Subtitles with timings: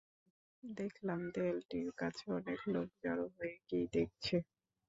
[0.63, 4.35] দেখলাম, দেয়ালটির কাছে অনেক লোক জড়ো হয়ে কী দেখছে।